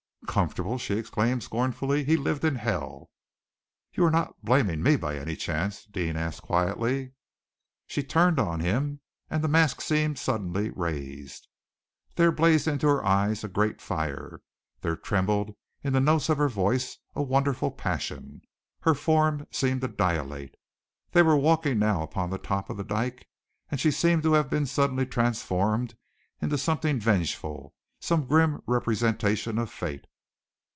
[0.27, 2.05] "Comfortable!" she exclaimed scornfully.
[2.05, 3.09] "He lived in hell!"
[3.91, 7.11] "You are not blaming me, by any chance?" Deane asked quietly.
[7.87, 11.49] She turned upon him, and the mask seemed suddenly raised.
[12.15, 14.39] There blazed into her eyes a great fire.
[14.79, 15.53] There trembled
[15.83, 18.41] in the notes of her voice a wonderful passion.
[18.81, 20.55] Her form seemed to dilate.
[21.11, 23.27] They were walking now upon the top of the dyke,
[23.69, 25.97] and she seemed to have been suddenly transformed
[26.41, 30.05] into something vengeful, some grim representation of Fate.